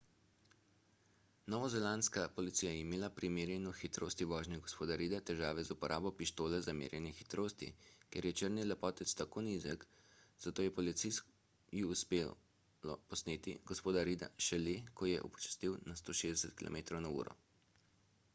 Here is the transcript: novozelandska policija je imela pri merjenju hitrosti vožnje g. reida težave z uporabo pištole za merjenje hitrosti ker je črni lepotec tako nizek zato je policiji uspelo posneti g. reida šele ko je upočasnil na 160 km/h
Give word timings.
novozelandska 1.53 2.21
policija 2.37 2.69
je 2.71 2.77
imela 2.83 3.09
pri 3.17 3.27
merjenju 3.33 3.73
hitrosti 3.81 4.25
vožnje 4.31 4.57
g. 4.69 4.87
reida 5.01 5.19
težave 5.29 5.65
z 5.67 5.75
uporabo 5.75 6.11
pištole 6.21 6.61
za 6.67 6.73
merjenje 6.79 7.11
hitrosti 7.17 7.69
ker 8.15 8.27
je 8.29 8.35
črni 8.41 8.63
lepotec 8.71 9.13
tako 9.19 9.43
nizek 9.49 9.85
zato 10.47 10.65
je 10.67 10.73
policiji 10.79 11.85
uspelo 11.97 12.95
posneti 13.13 13.53
g. 13.73 13.77
reida 14.09 14.31
šele 14.49 14.73
ko 15.01 15.11
je 15.11 15.21
upočasnil 15.29 15.77
na 15.91 15.99
160 16.03 16.57
km/h 16.63 17.35